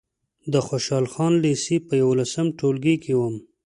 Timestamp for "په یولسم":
1.87-2.47